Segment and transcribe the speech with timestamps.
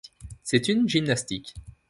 [0.41, 1.53] C’est une gymnastique.